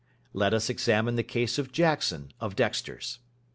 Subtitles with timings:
[0.33, 3.19] Let us examine the case of Jackson, of Dexter's.